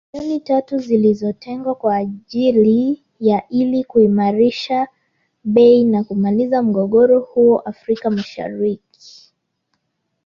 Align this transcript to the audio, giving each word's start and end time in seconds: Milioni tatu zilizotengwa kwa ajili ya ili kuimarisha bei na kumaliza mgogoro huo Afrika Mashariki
Milioni 0.13 0.39
tatu 0.39 0.77
zilizotengwa 0.77 1.75
kwa 1.75 1.95
ajili 1.95 3.03
ya 3.19 3.47
ili 3.49 3.83
kuimarisha 3.83 4.87
bei 5.43 5.83
na 5.83 6.03
kumaliza 6.03 6.61
mgogoro 6.63 7.19
huo 7.19 7.59
Afrika 7.59 8.09
Mashariki 8.09 9.19